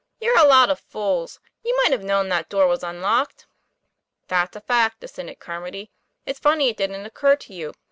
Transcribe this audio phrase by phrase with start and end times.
[0.19, 1.39] "You're a lot of fools!
[1.63, 3.45] You might have known that door was unlocked."
[4.29, 5.91] "That's a fact," assented Carmody.
[6.25, 7.75] "It's funny it didn't occur to you.